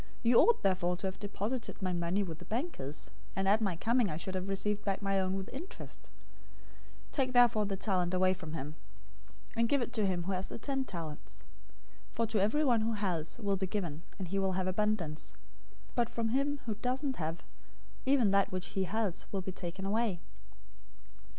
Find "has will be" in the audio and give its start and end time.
12.93-13.67, 18.85-19.51